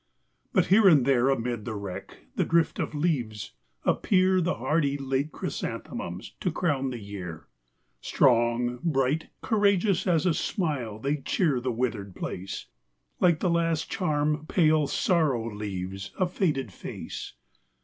[0.51, 3.51] But here and there amid the wreck, The drift of leaves,
[3.85, 7.45] appear The hardy late chrysanthemums To crown the year.
[7.99, 12.65] Strong, bright, courageous, as a smile They cheer the withered place;
[13.19, 17.33] Like the last charm pale Sorrow leaves A faded face.